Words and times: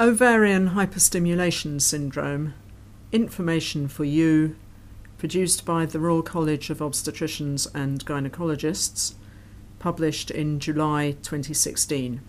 Ovarian 0.00 0.70
hyperstimulation 0.70 1.78
syndrome. 1.78 2.54
Information 3.12 3.86
for 3.86 4.04
you, 4.06 4.56
produced 5.18 5.66
by 5.66 5.84
the 5.84 6.00
Royal 6.00 6.22
College 6.22 6.70
of 6.70 6.78
Obstetricians 6.78 7.66
and 7.74 8.02
Gynecologists, 8.06 9.12
published 9.78 10.30
in 10.30 10.58
July 10.58 11.18
2016. 11.20 12.22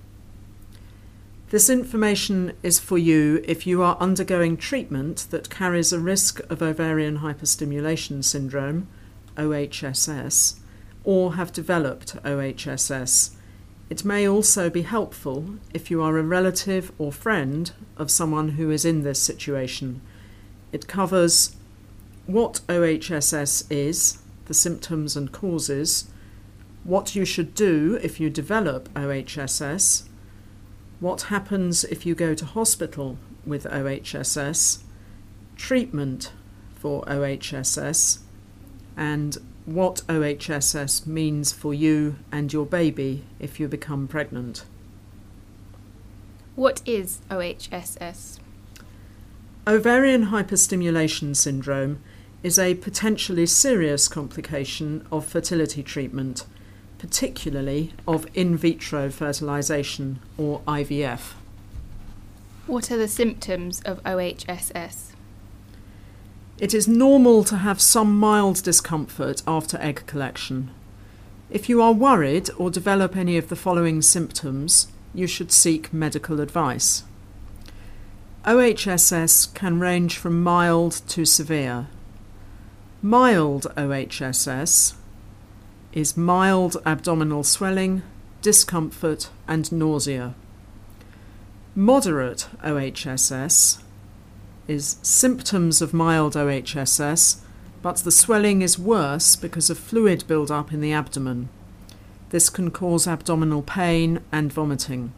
This 1.50 1.70
information 1.70 2.52
is 2.62 2.78
for 2.78 2.98
you 2.98 3.42
if 3.48 3.66
you 3.66 3.82
are 3.82 3.96
undergoing 4.02 4.58
treatment 4.58 5.28
that 5.30 5.50
carries 5.50 5.94
a 5.94 6.00
risk 6.00 6.42
of 6.52 6.62
ovarian 6.62 7.20
hyperstimulation 7.20 8.22
syndrome, 8.22 8.90
OHSS, 9.38 10.56
or 11.06 11.36
have 11.36 11.54
developed 11.54 12.18
OHSS. 12.26 13.38
It 13.92 14.04
may 14.04 14.28
also 14.28 14.72
be 14.72 14.82
helpful 14.82 15.56
if 15.74 15.92
you 15.92 16.02
are 16.02 16.18
a 16.18 16.24
relative 16.24 16.92
or 16.98 17.12
friend 17.12 17.72
of 17.98 18.10
someone 18.10 18.50
who 18.50 18.72
is 18.72 18.86
in 18.86 19.04
this 19.04 19.22
situation. 19.22 20.02
It 20.72 20.88
covers 20.88 21.56
what 22.26 22.62
OHSS 22.68 23.66
is, 23.70 24.18
the 24.46 24.56
symptoms 24.56 25.16
and 25.16 25.32
causes, 25.32 26.10
what 26.84 27.16
you 27.16 27.26
should 27.26 27.54
do 27.54 28.00
if 28.02 28.20
you 28.20 28.32
develop 28.32 28.90
OHSS 28.96 30.06
what 31.02 31.24
happens 31.24 31.84
if 31.84 32.06
you 32.06 32.14
go 32.14 32.36
to 32.36 32.46
hospital 32.46 33.18
with 33.44 33.66
OHSS, 33.66 34.84
treatment 35.58 36.32
for 36.76 37.04
OHSS, 37.06 38.20
and 38.96 39.38
what 39.74 40.02
OHSS 40.08 41.06
means 41.06 41.52
for 41.52 41.74
you 41.74 42.16
and 42.32 42.52
your 42.52 42.66
baby 42.66 43.24
if 43.40 43.60
you 43.60 43.68
become 43.68 44.08
pregnant. 44.08 44.66
What 46.56 46.82
is 46.86 47.20
OHSS? 47.30 48.40
Ovarian 49.68 50.28
hyperstimulation 50.28 51.36
syndrome 51.36 52.02
is 52.44 52.58
a 52.58 52.76
potentially 52.76 53.46
serious 53.46 54.08
complication 54.08 55.06
of 55.12 55.26
fertility 55.26 55.84
treatment 55.84 56.46
particularly 57.02 57.92
of 58.08 58.28
in 58.36 58.56
vitro 58.56 59.10
fertilization 59.10 60.20
or 60.38 60.62
IVF. 60.68 61.32
What 62.68 62.92
are 62.92 62.98
the 62.98 63.08
symptoms 63.08 63.82
of 63.82 64.04
OHSS? 64.04 65.11
It 66.62 66.76
is 66.76 66.88
normal 66.88 67.44
to 67.46 67.58
have 67.58 67.82
some 67.82 68.16
mild 68.20 68.62
discomfort 68.62 69.42
after 69.48 69.80
egg 69.80 70.04
collection. 70.06 70.70
If 71.50 71.68
you 71.68 71.82
are 71.82 71.92
worried 71.92 72.52
or 72.56 72.70
develop 72.70 73.18
any 73.18 73.36
of 73.36 73.50
the 73.50 73.56
following 73.56 74.04
symptoms, 74.04 74.88
you 75.12 75.26
should 75.26 75.52
seek 75.52 75.92
medical 75.92 76.40
advice. 76.40 77.02
OHSS 78.46 79.52
can 79.56 79.80
range 79.80 80.18
from 80.18 80.44
mild 80.44 81.02
to 81.08 81.26
severe. 81.26 81.88
Mild 83.02 83.66
OHSS 83.76 84.94
is 85.94 86.16
mild 86.16 86.78
abdominal 86.86 87.44
swelling, 87.44 88.04
discomfort, 88.44 89.32
and 89.48 89.72
nausea. 89.72 90.36
Moderate 91.74 92.50
OHSS 92.64 93.80
is 94.72 94.96
symptoms 95.02 95.82
of 95.82 95.94
mild 95.94 96.34
OHSS, 96.34 97.42
but 97.82 97.98
the 97.98 98.12
swelling 98.12 98.62
is 98.62 98.80
worse 98.80 99.36
because 99.36 99.70
of 99.70 99.78
fluid 99.78 100.24
buildup 100.28 100.72
in 100.72 100.80
the 100.80 100.94
abdomen. 100.94 101.50
This 102.30 102.50
can 102.50 102.72
cause 102.72 103.06
abdominal 103.06 103.64
pain 103.64 104.22
and 104.32 104.54
vomiting. 104.54 105.12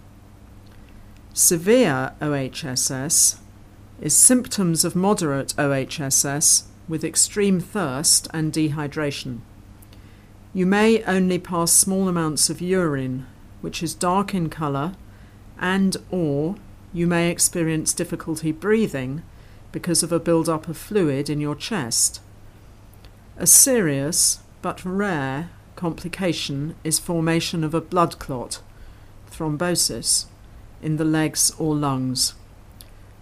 Severe 1.34 2.14
OHSS 2.20 3.38
is 4.02 4.16
symptoms 4.16 4.84
of 4.84 4.96
moderate 4.96 5.54
OHSS 5.56 6.64
with 6.88 7.04
extreme 7.04 7.60
thirst 7.60 8.28
and 8.34 8.52
dehydration. 8.52 9.42
You 10.52 10.66
may 10.66 11.04
only 11.04 11.38
pass 11.38 11.72
small 11.72 12.08
amounts 12.08 12.50
of 12.50 12.60
urine, 12.60 13.28
which 13.62 13.84
is 13.84 13.94
dark 13.94 14.34
in 14.34 14.50
colour, 14.50 14.96
and 15.60 15.96
or 16.10 16.56
you 16.92 17.06
may 17.06 17.30
experience 17.30 17.94
difficulty 17.94 18.52
breathing 18.52 19.22
because 19.74 20.04
of 20.04 20.14
a 20.14 20.20
build-up 20.20 20.70
of 20.70 20.78
fluid 20.78 21.30
in 21.30 21.42
your 21.42 21.56
chest. 21.56 22.22
A 23.36 23.46
serious 23.46 24.40
but 24.62 24.86
rare 24.86 25.50
complication 25.76 26.76
is 26.86 26.98
formation 26.98 27.66
of 27.66 27.74
a 27.74 27.82
blood 27.82 28.18
clot, 28.20 28.62
thrombosis, 29.30 30.28
in 30.82 30.96
the 30.96 31.04
legs 31.04 31.52
or 31.60 31.76
lungs. 31.76 32.36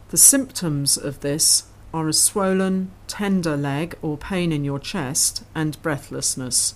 The 0.10 0.18
symptoms 0.18 0.96
of 0.96 1.22
this 1.22 1.64
are 1.92 2.08
a 2.08 2.14
swollen, 2.14 2.92
tender 3.08 3.58
leg 3.58 3.98
or 4.04 4.16
pain 4.16 4.52
in 4.52 4.64
your 4.64 4.78
chest 4.78 5.44
and 5.56 5.82
breathlessness 5.82 6.76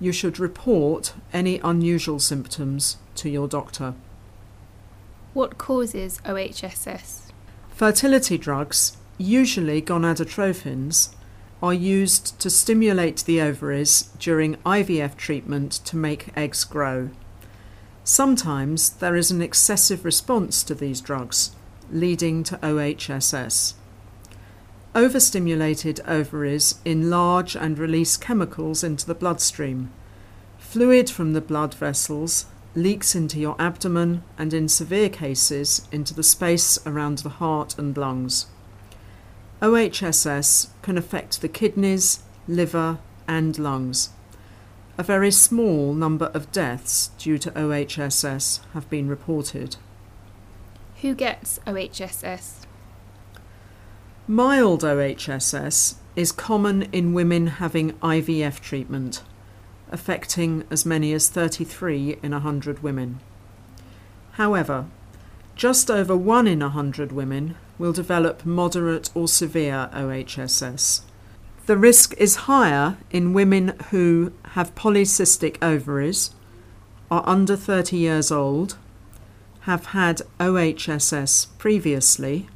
you 0.00 0.12
should 0.12 0.38
report 0.38 1.14
any 1.32 1.58
unusual 1.60 2.18
symptoms 2.18 2.96
to 3.14 3.30
your 3.30 3.48
doctor. 3.48 3.94
What 5.32 5.58
causes 5.58 6.20
OHSS? 6.24 7.23
Fertility 7.74 8.38
drugs, 8.38 8.96
usually 9.18 9.82
gonadotrophins, 9.82 11.12
are 11.60 11.74
used 11.74 12.38
to 12.38 12.48
stimulate 12.48 13.24
the 13.24 13.40
ovaries 13.40 14.10
during 14.20 14.54
IVF 14.58 15.16
treatment 15.16 15.72
to 15.72 15.96
make 15.96 16.30
eggs 16.36 16.62
grow. 16.62 17.10
Sometimes 18.04 18.90
there 18.90 19.16
is 19.16 19.32
an 19.32 19.42
excessive 19.42 20.04
response 20.04 20.62
to 20.62 20.74
these 20.76 21.00
drugs, 21.00 21.50
leading 21.90 22.44
to 22.44 22.56
OHSS. 22.58 23.74
Overstimulated 24.94 26.00
ovaries 26.06 26.76
enlarge 26.84 27.56
and 27.56 27.76
release 27.76 28.16
chemicals 28.16 28.84
into 28.84 29.04
the 29.04 29.16
bloodstream. 29.16 29.90
Fluid 30.60 31.10
from 31.10 31.32
the 31.32 31.40
blood 31.40 31.74
vessels 31.74 32.46
leaks 32.74 33.14
into 33.14 33.38
your 33.38 33.56
abdomen 33.58 34.22
and, 34.36 34.52
in 34.52 34.68
severe 34.68 35.08
cases, 35.08 35.86
into 35.92 36.14
the 36.14 36.22
space 36.22 36.78
around 36.86 37.18
the 37.18 37.28
heart 37.28 37.78
and 37.78 37.96
lungs. 37.96 38.46
OHSS 39.62 40.68
can 40.82 40.98
affect 40.98 41.40
the 41.40 41.48
kidneys, 41.48 42.20
liver, 42.48 42.98
and 43.26 43.58
lungs. 43.58 44.10
A 44.98 45.02
very 45.02 45.30
small 45.30 45.94
number 45.94 46.26
of 46.26 46.52
deaths 46.52 47.10
due 47.18 47.38
to 47.38 47.50
OHSS 47.50 48.60
have 48.74 48.88
been 48.90 49.08
reported. 49.08 49.76
Who 51.00 51.14
gets 51.14 51.58
OHSS? 51.66 52.66
Mild 54.28 54.84
OHSS 54.84 55.96
is 56.16 56.32
common 56.32 56.82
in 56.92 57.12
women 57.12 57.46
having 57.46 57.92
IVF 57.94 58.60
treatment, 58.60 59.22
affecting 59.94 60.64
as 60.70 60.84
many 60.84 61.12
as 61.12 61.30
33 61.30 62.18
in 62.20 62.32
100 62.32 62.82
women. 62.82 63.20
However, 64.32 64.86
just 65.54 65.88
over 65.88 66.16
1 66.16 66.48
in 66.48 66.58
100 66.58 67.12
women 67.12 67.54
will 67.78 67.92
develop 67.92 68.44
moderate 68.44 69.08
or 69.14 69.28
severe 69.28 69.88
OHSS. 69.92 71.02
The 71.66 71.76
risk 71.78 72.12
is 72.18 72.50
higher 72.50 72.98
in 73.10 73.32
women 73.32 73.78
who 73.90 74.32
have 74.50 74.74
polycystic 74.74 75.62
ovaries, 75.62 76.30
are 77.08 77.22
under 77.24 77.54
30 77.54 77.96
years 77.96 78.32
old, 78.32 78.76
have 79.60 79.86
had 79.86 80.22
OHSS 80.40 81.46
previously, 81.56 82.48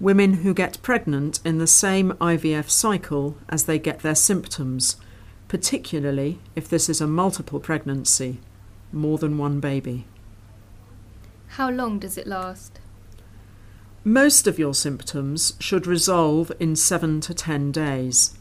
women 0.00 0.34
who 0.34 0.52
get 0.52 0.82
pregnant 0.82 1.38
in 1.44 1.58
the 1.58 1.66
same 1.68 2.10
IVF 2.14 2.68
cycle 2.68 3.36
as 3.48 3.64
they 3.64 3.78
get 3.78 4.00
their 4.00 4.16
symptoms, 4.16 4.96
particularly 5.48 6.38
if 6.54 6.68
this 6.68 6.88
is 6.88 7.00
a 7.00 7.06
multiple 7.06 7.60
pregnancy, 7.60 8.40
more 8.92 9.18
than 9.18 9.38
one 9.38 9.60
baby. 9.60 10.06
How 11.48 11.70
long 11.70 11.98
does 11.98 12.18
it 12.18 12.26
last? 12.26 12.80
Most 14.04 14.46
of 14.46 14.58
your 14.58 14.74
symptoms 14.74 15.54
should 15.58 15.86
resolve 15.86 16.52
in 16.60 16.76
7 16.76 17.20
to 17.22 17.34
10 17.34 17.72
days. 17.72 18.38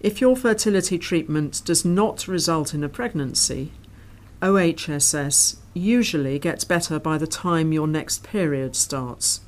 If 0.00 0.20
your 0.20 0.36
fertility 0.36 0.98
treatment 0.98 1.62
does 1.64 1.84
not 1.84 2.28
result 2.28 2.74
in 2.74 2.84
a 2.84 2.88
pregnancy, 2.88 3.72
OHSS 4.40 5.56
usually 5.74 6.38
gets 6.38 6.64
better 6.64 6.98
by 6.98 7.18
the 7.18 7.26
time 7.26 7.72
your 7.72 7.86
next 7.86 8.24
period 8.24 8.74
starts. 8.74 9.40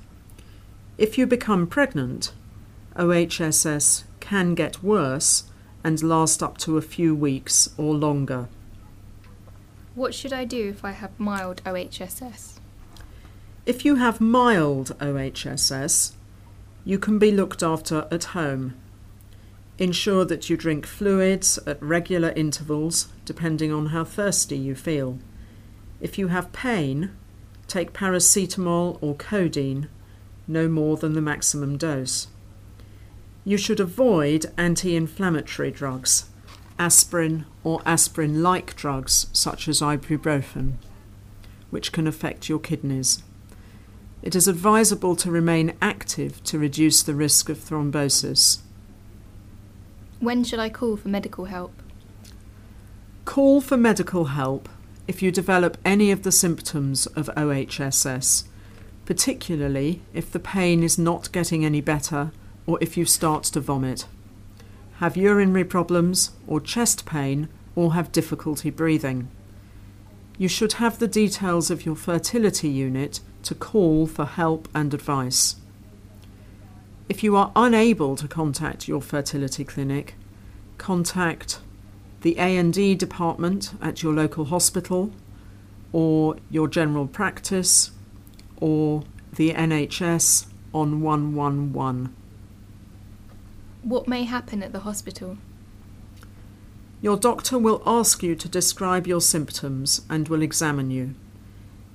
If 0.97 1.19
you 1.19 1.27
become 1.27 1.67
pregnant, 1.67 2.33
OHSS 2.97 4.05
can 4.21 4.55
get 4.55 4.83
worse 4.83 5.45
and 5.85 6.03
last 6.03 6.43
up 6.43 6.59
to 6.59 6.79
a 6.79 6.83
few 6.83 7.15
weeks 7.15 7.69
or 7.77 7.95
longer. 7.95 8.49
What 9.95 10.15
should 10.15 10.33
I 10.33 10.45
do 10.45 10.71
if 10.71 10.85
I 10.85 10.91
have 10.91 11.21
mild 11.21 11.63
OHSS? 11.65 12.59
If 13.67 13.85
you 13.85 13.97
have 13.97 14.21
mild 14.21 14.99
OHSS, 14.99 16.13
you 16.85 16.99
can 16.99 17.19
be 17.19 17.31
looked 17.31 17.63
after 17.63 18.09
at 18.11 18.25
home. 18.25 18.75
Ensure 19.79 20.25
that 20.25 20.51
you 20.51 20.57
drink 20.57 20.87
fluids 20.87 21.59
at 21.67 21.83
regular 21.83 22.31
intervals 22.31 23.09
depending 23.25 23.73
on 23.73 23.87
how 23.87 24.05
thirsty 24.05 24.57
you 24.57 24.75
feel. 24.75 25.19
If 26.01 26.19
you 26.19 26.29
have 26.29 26.53
pain, 26.53 27.11
take 27.67 27.93
paracetamol 27.93 28.99
or 29.01 29.15
codeine, 29.15 29.89
no 30.47 30.69
more 30.69 30.97
than 30.97 31.15
the 31.15 31.21
maximum 31.21 31.77
dose. 31.77 32.29
You 33.47 33.59
should 33.59 33.79
avoid 33.79 34.47
anti 34.57 34.97
inflammatory 34.97 35.71
drugs, 35.71 36.31
aspirin 36.79 37.45
or 37.63 37.83
aspirin 37.85 38.43
like 38.43 38.75
drugs 38.75 39.27
such 39.35 39.69
as 39.69 39.83
ibuprofen, 39.83 40.75
which 41.69 41.93
can 41.93 42.07
affect 42.07 42.49
your 42.49 42.59
kidneys. 42.59 43.23
It 44.23 44.35
is 44.35 44.49
advisable 44.49 45.15
to 45.17 45.31
remain 45.31 45.75
active 45.83 46.43
to 46.45 46.59
reduce 46.59 47.03
the 47.03 47.15
risk 47.15 47.51
of 47.51 47.59
thrombosis. 47.59 48.61
When 50.21 50.43
should 50.43 50.59
I 50.59 50.71
call 50.71 50.97
for 50.97 51.09
medical 51.09 51.45
help? 51.45 51.75
Call 53.27 53.61
for 53.61 53.77
medical 53.77 54.27
help 54.27 54.71
if 55.07 55.23
you 55.23 55.31
develop 55.31 55.77
any 55.85 56.11
of 56.11 56.23
the 56.23 56.33
symptoms 56.33 57.05
of 57.09 57.29
OHSS, 57.37 58.45
particularly 59.05 60.01
if 60.15 60.33
the 60.33 60.41
pain 60.41 60.83
is 60.83 60.97
not 60.97 61.31
getting 61.31 61.63
any 61.63 61.83
better 61.83 62.33
or 62.67 62.79
if 62.81 62.97
you 62.97 63.05
start 63.05 63.45
to 63.45 63.61
vomit, 63.61 64.07
have 64.99 65.17
urinary 65.17 65.65
problems 65.65 66.31
or 66.47 66.61
chest 66.61 67.05
pain, 67.05 67.49
or 67.77 67.95
have 67.95 68.13
difficulty 68.13 68.71
breathing. 68.71 69.29
You 70.39 70.49
should 70.49 70.75
have 70.75 70.99
the 70.99 71.09
details 71.09 71.71
of 71.71 71.85
your 71.85 71.97
fertility 71.97 72.69
unit 72.69 73.21
to 73.43 73.55
call 73.55 74.07
for 74.07 74.25
help 74.25 74.69
and 74.75 74.95
advice. 74.95 75.57
If 77.09 77.23
you 77.23 77.37
are 77.37 77.53
unable 77.55 78.17
to 78.17 78.29
contact 78.29 78.89
your 78.89 79.03
fertility 79.03 79.65
clinic, 79.65 80.15
contact 80.79 81.61
the 82.23 82.37
A&E 82.39 82.95
department 82.95 83.75
at 83.83 84.03
your 84.03 84.15
local 84.15 84.47
hospital 84.47 85.13
or 85.93 86.37
your 86.51 86.67
general 86.67 87.07
practice 87.07 87.91
or 88.57 89.05
the 89.35 89.53
NHS 89.53 90.47
on 90.73 91.03
111. 91.03 92.15
What 93.85 94.09
may 94.09 94.25
happen 94.25 94.63
at 94.63 94.73
the 94.73 94.81
hospital? 94.81 95.37
Your 97.03 97.19
doctor 97.19 97.59
will 97.59 97.83
ask 97.85 98.23
you 98.23 98.35
to 98.35 98.49
describe 98.49 99.07
your 99.07 99.21
symptoms 99.21 100.01
and 100.09 100.27
will 100.27 100.41
examine 100.41 100.91
you. 100.91 101.15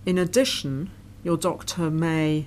In 0.06 0.20
addition, 0.20 0.92
your 1.24 1.36
doctor 1.36 1.90
may 1.90 2.46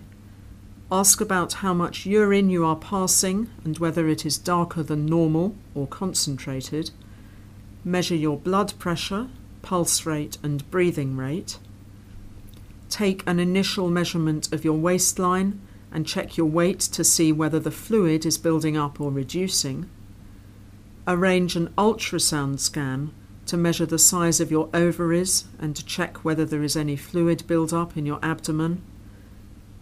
ask 0.93 1.21
about 1.21 1.55
how 1.55 1.75
much 1.75 2.07
urine 2.07 2.51
you 2.51 2.65
are 2.65 2.77
passing 2.77 3.51
and 3.65 3.79
whether 3.79 4.07
it 4.07 4.25
is 4.25 4.39
darker 4.39 4.85
than 4.85 5.07
normal 5.07 5.57
or 5.75 5.89
concentrated, 5.89 6.93
measure 7.85 8.15
your 8.15 8.37
blood 8.37 8.73
pressure, 8.79 9.27
pulse 9.61 10.07
rate, 10.07 10.39
and 10.45 10.71
breathing 10.71 11.17
rate, 11.17 11.59
take 12.89 13.25
an 13.27 13.41
initial 13.41 13.91
measurement 13.91 14.53
of 14.53 14.65
your 14.65 14.79
waistline 14.79 15.61
and 15.93 16.07
check 16.07 16.37
your 16.37 16.47
weight 16.47 16.81
to 16.81 17.05
see 17.05 17.31
whether 17.33 17.61
the 17.61 17.71
fluid 17.71 18.25
is 18.25 18.39
building 18.39 18.77
up 18.77 19.01
or 19.01 19.11
reducing. 19.11 19.89
Arrange 21.07 21.57
an 21.57 21.69
ultrasound 21.77 22.61
scan 22.61 23.13
to 23.47 23.57
measure 23.57 23.87
the 23.87 23.99
size 23.99 24.41
of 24.41 24.51
your 24.51 24.71
ovaries 24.73 25.45
and 25.59 25.77
to 25.77 25.85
check 25.85 26.25
whether 26.25 26.45
there 26.45 26.63
is 26.63 26.77
any 26.77 26.97
fluid 26.97 27.47
build-up 27.47 27.97
in 27.97 28.07
your 28.07 28.19
abdomen. 28.23 28.83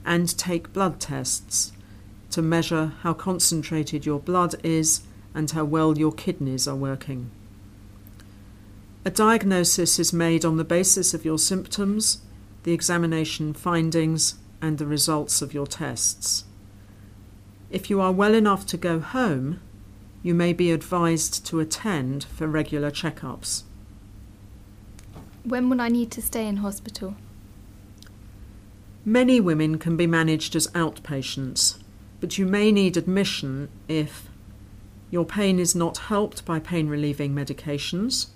And 0.04 0.36
take 0.36 0.72
blood 0.72 0.98
tests 0.98 1.72
to 2.30 2.40
measure 2.40 2.92
how 3.02 3.12
concentrated 3.12 4.06
your 4.06 4.18
blood 4.18 4.54
is 4.64 5.02
and 5.34 5.50
how 5.50 5.64
well 5.64 5.98
your 5.98 6.12
kidneys 6.12 6.66
are 6.66 6.76
working. 6.76 7.30
A 9.04 9.10
diagnosis 9.10 9.98
is 9.98 10.12
made 10.12 10.44
on 10.44 10.56
the 10.56 10.64
basis 10.64 11.14
of 11.14 11.24
your 11.24 11.38
symptoms, 11.38 12.22
the 12.64 12.72
examination 12.72 13.52
findings, 13.52 14.34
and 14.62 14.78
the 14.78 14.86
results 14.86 15.42
of 15.42 15.54
your 15.54 15.66
tests. 15.66 16.44
If 17.70 17.88
you 17.88 18.00
are 18.00 18.12
well 18.12 18.34
enough 18.34 18.66
to 18.66 18.76
go 18.76 19.00
home, 19.00 19.60
you 20.22 20.34
may 20.34 20.52
be 20.52 20.70
advised 20.70 21.46
to 21.46 21.60
attend 21.60 22.24
for 22.24 22.46
regular 22.46 22.90
checkups. 22.90 23.62
When 25.44 25.70
will 25.70 25.80
I 25.80 25.88
need 25.88 26.10
to 26.12 26.22
stay 26.22 26.46
in 26.46 26.58
hospital? 26.58 27.16
Many 29.04 29.40
women 29.40 29.78
can 29.78 29.96
be 29.96 30.06
managed 30.06 30.54
as 30.54 30.68
outpatients, 30.68 31.78
but 32.20 32.36
you 32.36 32.44
may 32.44 32.70
need 32.70 32.96
admission 32.96 33.70
if 33.88 34.28
your 35.10 35.24
pain 35.24 35.58
is 35.58 35.74
not 35.74 35.98
helped 35.98 36.44
by 36.44 36.60
pain 36.60 36.88
relieving 36.88 37.34
medications, 37.34 38.28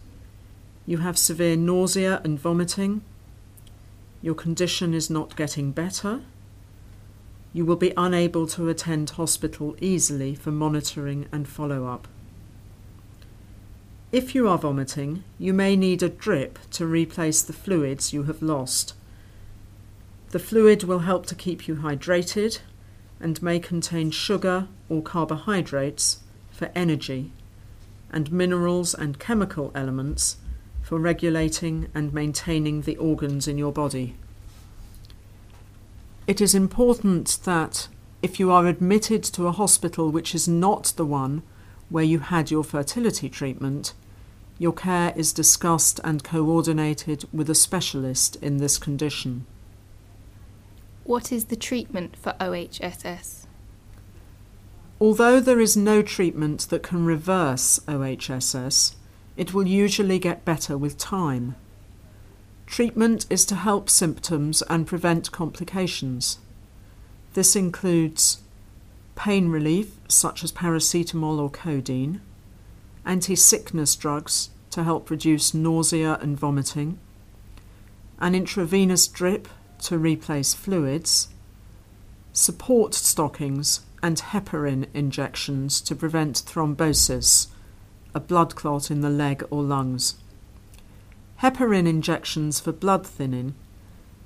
you 0.87 0.99
have 0.99 1.17
severe 1.17 1.57
nausea 1.57 2.21
and 2.25 2.39
vomiting, 2.39 3.03
your 4.25 4.35
condition 4.35 4.95
is 4.95 5.11
not 5.11 5.37
getting 5.37 5.71
better. 5.71 6.23
You 7.53 7.67
will 7.67 7.77
be 7.77 7.93
unable 7.95 8.47
to 8.47 8.71
attend 8.71 9.11
hospital 9.11 9.77
easily 9.83 10.35
for 10.35 10.51
monitoring 10.51 11.27
and 11.31 11.47
follow 11.47 11.87
up. 11.87 12.09
If 14.13 14.35
you 14.35 14.49
are 14.49 14.57
vomiting, 14.57 15.25
you 15.39 15.53
may 15.53 15.77
need 15.77 16.03
a 16.03 16.09
drip 16.09 16.59
to 16.71 16.87
replace 16.87 17.43
the 17.43 17.53
fluids 17.53 18.15
you 18.15 18.23
have 18.23 18.41
lost. 18.41 18.95
The 20.31 20.39
fluid 20.39 20.85
will 20.85 21.01
help 21.01 21.27
to 21.27 21.35
keep 21.35 21.69
you 21.69 21.77
hydrated 21.77 22.61
and 23.21 23.43
may 23.43 23.59
contain 23.59 24.11
sugar 24.11 24.69
or 24.89 25.03
carbohydrates 25.03 26.21
for 26.51 26.71
energy 26.75 27.31
and 28.11 28.33
minerals 28.33 28.95
and 28.95 29.19
chemical 29.19 29.71
elements 29.75 30.39
for 30.85 30.99
regulating 30.99 31.89
and 31.95 32.13
maintaining 32.13 32.83
the 32.83 32.97
organs 32.99 33.49
in 33.49 33.57
your 33.57 33.73
body. 33.73 34.15
It 36.27 36.43
is 36.43 36.55
important 36.55 37.39
that 37.45 37.89
if 38.23 38.39
you 38.39 38.51
are 38.51 38.67
admitted 38.67 39.25
to 39.25 39.47
a 39.47 39.53
hospital 39.53 40.11
which 40.11 40.35
is 40.35 40.47
not 40.47 40.93
the 40.97 41.07
one 41.07 41.43
where 41.89 42.05
you 42.05 42.19
had 42.19 42.51
your 42.51 42.63
fertility 42.63 43.31
treatment, 43.31 43.95
your 44.59 44.75
care 44.75 45.15
is 45.17 45.33
discussed 45.33 46.01
and 46.05 46.23
coordinated 46.23 47.25
with 47.33 47.49
a 47.49 47.55
specialist 47.55 48.37
in 48.37 48.59
this 48.59 48.77
condition. 48.77 49.47
What 51.05 51.33
is 51.33 51.47
the 51.47 51.57
treatment 51.57 52.15
for 52.17 52.35
OHSS? 52.39 53.47
Although 55.01 55.41
there 55.41 55.61
is 55.61 55.77
no 55.77 56.03
treatment 56.03 56.69
that 56.71 56.83
can 56.83 57.05
reverse 57.05 57.81
OHSS, 57.89 58.95
it 59.37 59.53
will 59.53 59.67
usually 59.67 60.19
get 60.19 60.45
better 60.45 60.79
with 60.79 60.99
time. 60.99 61.57
Treatment 62.67 63.27
is 63.29 63.45
to 63.47 63.57
help 63.57 63.91
symptoms 63.91 64.63
and 64.63 64.87
prevent 64.87 65.33
complications. 65.33 66.39
This 67.35 67.57
includes 67.57 68.43
pain 69.17 69.49
relief, 69.49 69.99
such 70.09 70.43
as 70.43 70.53
paracetamol 70.53 71.39
or 71.39 71.51
codeine, 71.51 72.21
anti 73.05 73.35
sickness 73.35 73.95
drugs 73.97 74.51
to 74.71 74.85
help 74.85 75.11
reduce 75.11 75.55
nausea 75.55 76.19
and 76.21 76.39
vomiting, 76.39 76.99
an 78.19 78.35
intravenous 78.35 79.07
drip 79.07 79.49
to 79.79 79.99
replace 79.99 80.55
fluids, 80.55 81.29
support 82.33 82.95
stockings, 82.95 83.83
and 84.03 84.17
heparin 84.19 84.87
injections 84.95 85.81
to 85.81 85.95
prevent 85.95 86.43
thrombosis 86.47 87.49
a 88.15 88.21
blood 88.21 88.55
clot 88.55 88.91
in 88.91 89.01
the 89.01 89.11
leg 89.11 89.45
or 89.51 89.63
lungs. 89.63 90.15
Heparin 91.43 91.87
injections 91.87 92.61
for 92.61 92.73
blood 92.73 93.07
thinning 93.07 93.55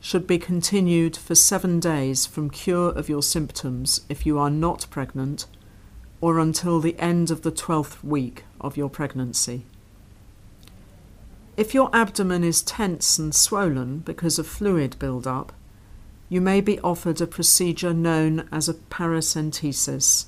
should 0.00 0.26
be 0.26 0.38
continued 0.38 1.16
for 1.16 1.35
seven 1.35 1.80
days 1.80 2.26
from 2.26 2.50
cure 2.50 2.90
of 2.90 3.09
your 3.09 3.23
symptoms 3.23 4.02
if 4.09 4.25
you 4.25 4.38
are 4.38 4.50
not 4.50 4.87
pregnant 4.90 5.47
or 6.21 6.38
until 6.38 6.80
the 6.80 6.99
end 6.99 7.30
of 7.30 7.42
the 7.42 7.52
12th 7.52 8.02
week 8.04 8.45
of 8.61 8.76
your 8.76 8.88
pregnancy. 8.88 9.64
If 11.57 11.75
your 11.75 11.90
abdomen 11.92 12.45
is 12.45 12.62
tense 12.62 13.18
and 13.18 13.35
swollen 13.35 13.99
because 14.00 14.38
of 14.38 14.47
fluid 14.47 14.97
build-up, 14.99 15.52
you 16.28 16.40
may 16.40 16.61
be 16.61 16.78
offered 16.80 17.21
a 17.21 17.26
procedure 17.26 17.95
known 17.95 18.49
as 18.52 18.68
a 18.68 18.75
paracentesis. 18.75 20.26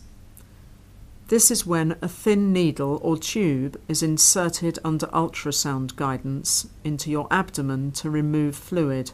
This 1.31 1.53
is 1.53 1.65
when 1.65 1.97
a 2.03 2.09
thin 2.09 2.53
needle 2.53 2.99
or 3.05 3.17
tube 3.17 3.81
is 3.87 4.03
inserted 4.03 4.81
under 4.85 5.07
ultrasound 5.07 5.95
guidance 5.95 6.67
into 6.83 7.09
your 7.09 7.29
abdomen 7.31 7.93
to 7.93 8.11
remove 8.11 8.57
fluid. 8.57 9.13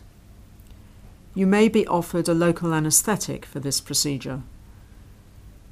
You 1.34 1.46
may 1.46 1.68
be 1.68 1.86
offered 1.86 2.26
a 2.26 2.32
local 2.32 2.72
anaesthetic 2.72 3.44
for 3.44 3.60
this 3.60 3.82
procedure. 3.82 4.40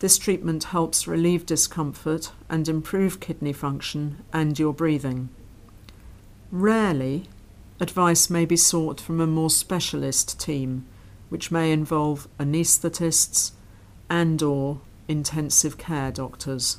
This 0.01 0.19
treatment 0.19 0.65
helps 0.65 1.07
relieve 1.07 1.47
discomfort 1.47 2.31
and 2.51 2.69
improve 2.69 3.21
kidney 3.21 3.55
function 3.55 4.23
and 4.31 4.59
your 4.59 4.75
breathing. 4.75 5.31
Rarely, 6.51 7.25
advice 7.81 8.29
may 8.29 8.45
be 8.45 8.59
sought 8.59 9.01
from 9.01 9.19
a 9.19 9.27
more 9.27 9.49
specialist 9.49 10.39
team, 10.39 10.85
which 11.31 11.51
may 11.51 11.73
involve 11.73 12.29
anaesthetists 12.39 13.53
and 14.11 14.43
or 14.43 14.83
intensive 15.09 15.79
care 15.79 16.11
doctors. 16.11 16.79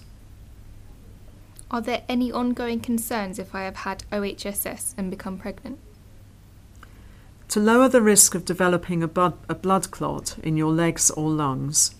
Are 1.72 1.82
there 1.82 2.03
any 2.08 2.32
ongoing 2.32 2.79
concerns 2.79 3.39
if 3.39 3.55
I 3.55 3.63
have 3.63 3.77
had 3.77 4.03
OHSS 4.12 4.94
and 4.98 5.10
become 5.10 5.38
pregnant? 5.38 5.79
To 7.50 7.60
lower 7.60 7.88
the 7.88 8.01
risk 8.01 8.36
of 8.36 8.46
developing 8.46 9.03
a 9.03 9.08
blood, 9.08 9.38
a 9.48 9.55
blood 9.55 9.91
clot 9.91 10.38
in 10.44 10.58
your 10.58 10.72
legs 10.72 11.10
or 11.12 11.29
lungs, 11.29 11.96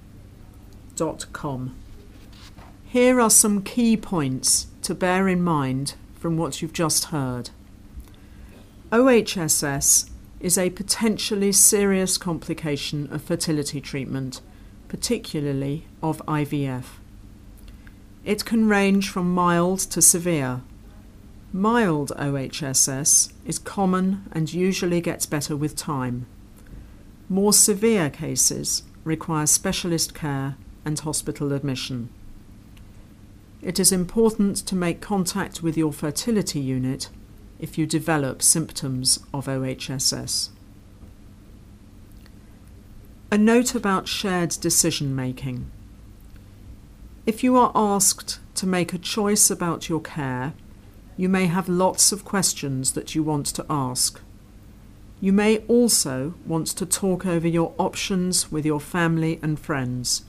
Here 2.86 3.20
are 3.20 3.30
some 3.30 3.62
key 3.64 3.96
points 3.96 4.68
to 4.82 4.96
bear 4.96 5.28
in 5.28 5.42
mind 5.42 5.96
from 6.16 6.38
what 6.38 6.62
you've 6.62 6.74
just 6.74 7.06
heard. 7.06 7.52
OHSS 8.92 10.10
is 10.40 10.58
a 10.58 10.70
potentially 10.72 11.52
serious 11.52 12.18
complication 12.18 13.08
of 13.12 13.22
fertility 13.22 13.80
treatment 13.80 14.42
particularly 14.90 15.86
of 16.04 16.22
IVF. 16.26 16.86
It 18.26 18.44
can 18.44 18.68
range 18.68 19.10
from 19.10 19.34
mild 19.34 19.80
to 19.92 20.02
severe. 20.02 20.62
Mild 21.54 22.12
OHSS 22.18 23.32
is 23.46 23.60
common 23.60 24.24
and 24.34 24.54
usually 24.54 25.00
gets 25.00 25.26
better 25.26 25.56
with 25.56 25.78
time. 25.78 26.26
More 27.30 27.54
severe 27.54 28.10
cases 28.10 28.84
require 29.06 29.46
specialist 29.46 30.14
care 30.14 30.58
and 30.86 31.00
hospital 31.00 31.54
admission. 31.54 32.10
It 33.62 33.80
is 33.80 33.92
important 33.92 34.58
to 34.58 34.76
make 34.76 35.02
contact 35.02 35.62
with 35.62 35.78
your 35.78 35.92
fertility 35.92 36.60
unit 36.60 37.10
if 37.60 37.78
you 37.78 37.86
develop 37.86 38.42
symptoms 38.42 39.20
of 39.34 39.48
OHSS. 39.48 40.50
A 43.32 43.38
note 43.38 43.76
about 43.76 44.08
shared 44.08 44.50
decision 44.62 45.16
making. 45.16 45.70
If 47.26 47.44
you 47.44 47.58
are 47.58 47.72
asked 47.76 48.40
to 48.56 48.66
make 48.66 48.94
a 48.94 48.98
choice 48.98 49.52
about 49.52 49.90
your 49.90 50.00
care, 50.00 50.54
you 51.16 51.28
may 51.30 51.48
have 51.48 51.68
lots 51.68 52.12
of 52.12 52.24
questions 52.24 52.94
that 52.94 53.14
you 53.14 53.22
want 53.22 53.46
to 53.48 53.66
ask. 53.70 54.22
You 55.22 55.34
may 55.34 55.58
also 55.68 56.34
want 56.46 56.68
to 56.68 56.86
talk 56.86 57.26
over 57.26 57.48
your 57.48 57.76
options 57.78 58.52
with 58.52 58.66
your 58.66 58.80
family 58.80 59.38
and 59.44 59.60
friends. 59.60 60.24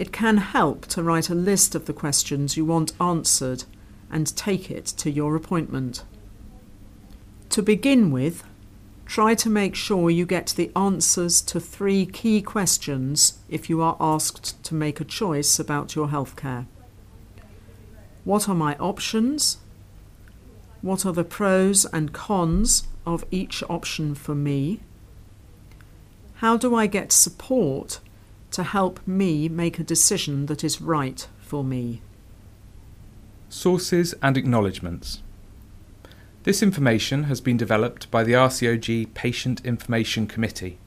It 0.00 0.10
can 0.10 0.38
help 0.38 0.86
to 0.86 1.02
write 1.02 1.28
a 1.28 1.34
list 1.34 1.74
of 1.74 1.84
the 1.84 1.92
questions 1.92 2.56
you 2.56 2.64
want 2.64 2.94
answered 3.00 3.64
and 4.10 4.34
take 4.34 4.70
it 4.70 4.86
to 4.86 5.10
your 5.10 5.36
appointment. 5.36 6.04
To 7.50 7.62
begin 7.62 8.10
with, 8.10 8.42
Try 9.10 9.34
to 9.34 9.50
make 9.50 9.74
sure 9.74 10.08
you 10.08 10.24
get 10.24 10.54
the 10.56 10.70
answers 10.76 11.42
to 11.42 11.58
three 11.58 12.06
key 12.06 12.40
questions 12.40 13.40
if 13.48 13.68
you 13.68 13.82
are 13.82 13.96
asked 13.98 14.62
to 14.62 14.72
make 14.72 15.00
a 15.00 15.04
choice 15.04 15.58
about 15.58 15.96
your 15.96 16.06
healthcare. 16.06 16.66
What 18.22 18.48
are 18.48 18.54
my 18.54 18.76
options? 18.76 19.58
What 20.80 21.04
are 21.04 21.12
the 21.12 21.24
pros 21.24 21.84
and 21.86 22.12
cons 22.12 22.86
of 23.04 23.24
each 23.32 23.64
option 23.68 24.14
for 24.14 24.36
me? 24.36 24.78
How 26.34 26.56
do 26.56 26.76
I 26.76 26.86
get 26.86 27.10
support 27.10 27.98
to 28.52 28.62
help 28.62 29.00
me 29.06 29.48
make 29.48 29.78
a 29.78 29.84
decision 29.84 30.46
that 30.46 30.64
is 30.64 30.80
right 30.80 31.26
for 31.38 31.64
me? 31.64 32.00
Sources 33.48 34.14
and 34.22 34.36
acknowledgements. 34.36 35.22
This 36.44 36.62
information 36.62 37.24
has 37.24 37.40
been 37.40 37.56
developed 37.56 38.10
by 38.10 38.24
the 38.24 38.32
RCOG 38.32 39.12
Patient 39.14 39.64
Information 39.64 40.26
Committee. 40.26 40.78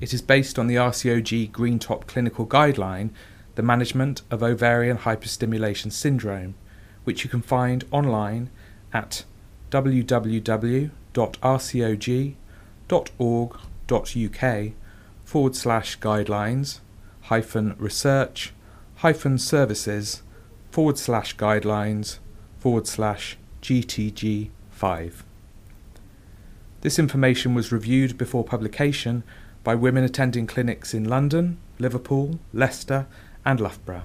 It 0.00 0.12
is 0.12 0.20
based 0.20 0.58
on 0.58 0.66
the 0.66 0.74
RCOG 0.74 1.52
Green 1.52 1.78
Top 1.78 2.06
Clinical 2.06 2.46
Guideline, 2.46 3.10
The 3.54 3.62
Management 3.62 4.22
of 4.30 4.42
Ovarian 4.42 4.98
Hyperstimulation 4.98 5.92
Syndrome, 5.92 6.54
which 7.04 7.22
you 7.22 7.30
can 7.30 7.42
find 7.42 7.84
online 7.92 8.50
at 8.92 9.24
www.rcog.org.uk 9.70 10.84
forward 15.24 15.56
slash 15.56 15.98
guidelines 15.98 16.80
hyphen 17.22 17.74
research 17.78 18.52
hyphen 18.96 19.38
services 19.38 20.22
forward 20.70 20.98
slash 20.98 21.36
guidelines 21.36 22.18
forward 22.58 22.86
slash 22.86 23.36
GTG 23.62 24.50
5. 24.70 25.24
This 26.82 26.98
information 26.98 27.54
was 27.54 27.72
reviewed 27.72 28.18
before 28.18 28.44
publication 28.44 29.24
by 29.62 29.74
women 29.74 30.04
attending 30.04 30.46
clinics 30.46 30.92
in 30.92 31.04
London, 31.04 31.58
Liverpool, 31.78 32.38
Leicester, 32.52 33.06
and 33.44 33.60
Loughborough, 33.60 34.02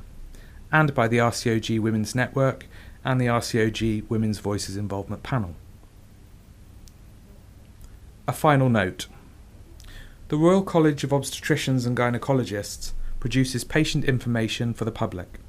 and 0.72 0.94
by 0.94 1.08
the 1.08 1.18
RCOG 1.18 1.80
Women's 1.80 2.16
Network 2.16 2.68
and 3.04 3.20
the 3.20 3.26
RCOG 3.26 4.10
Women's 4.10 4.40
Voices 4.40 4.78
Involvement 4.78 5.24
Panel. 5.24 5.56
A 8.28 8.34
final 8.34 8.70
note 8.70 9.08
The 10.30 10.38
Royal 10.38 10.62
College 10.62 11.04
of 11.04 11.10
Obstetricians 11.10 11.88
and 11.88 11.98
Gynecologists 11.98 12.92
produces 13.20 13.64
patient 13.64 14.06
information 14.06 14.76
for 14.76 14.86
the 14.86 14.92
public. 14.92 15.40